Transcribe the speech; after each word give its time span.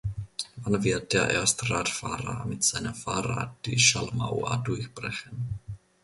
Wann 0.55 0.83
wird 0.83 1.13
der 1.13 1.29
erste 1.29 1.69
Radfahrer 1.69 2.45
mit 2.45 2.63
seinem 2.63 2.95
Fahrrad 2.95 3.51
die 3.67 3.77
Schallmauer 3.77 4.57
durchbrechen? 4.65 5.59